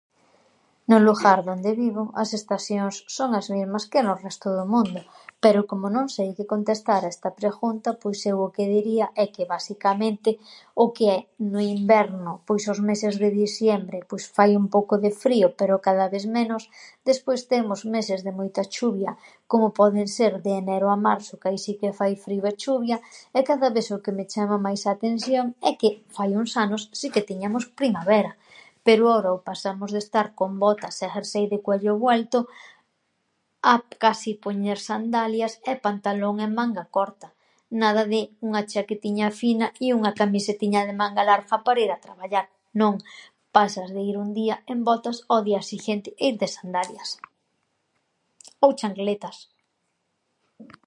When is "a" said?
7.05-7.11, 20.89-20.97, 24.83-24.85, 24.89-24.93, 33.61-33.73, 41.93-42.01